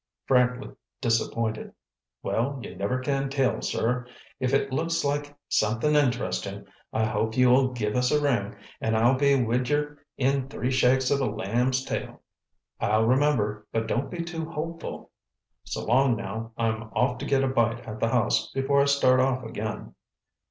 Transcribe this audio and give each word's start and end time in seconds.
Frank 0.25 0.59
looked 0.59 0.79
disappointed. 0.99 1.73
"Well, 2.23 2.59
you 2.63 2.73
never 2.75 2.97
can 3.01 3.29
tell, 3.29 3.61
sir. 3.61 4.07
If 4.39 4.51
it 4.51 4.73
looks 4.73 5.05
like 5.05 5.35
somethin' 5.47 5.95
interestin', 5.95 6.65
I 6.91 7.05
hope 7.05 7.37
you'll 7.37 7.67
give 7.71 7.95
us 7.95 8.09
a 8.09 8.19
ring, 8.19 8.55
an' 8.81 8.95
I'll 8.95 9.13
be 9.13 9.35
wid 9.35 9.69
yer 9.69 9.99
in 10.17 10.47
three 10.49 10.71
shakes 10.71 11.11
of 11.11 11.21
a 11.21 11.27
lamb's 11.27 11.85
tail." 11.85 12.23
"I'll 12.79 13.05
remember, 13.05 13.67
but 13.71 13.85
don't 13.85 14.09
be 14.09 14.23
too 14.23 14.49
hopeful. 14.49 15.11
So 15.65 15.85
long 15.85 16.15
now. 16.15 16.53
I'm 16.57 16.89
off 16.95 17.19
to 17.19 17.25
get 17.25 17.43
a 17.43 17.47
bite 17.47 17.81
at 17.81 17.99
the 17.99 18.09
house 18.09 18.49
before 18.53 18.81
I 18.81 18.85
start 18.85 19.19
off 19.19 19.43
again." 19.43 19.93